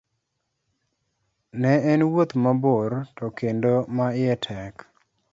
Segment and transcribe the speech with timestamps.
[1.61, 4.73] Ne en wuoth mabor to kendo ma iye tek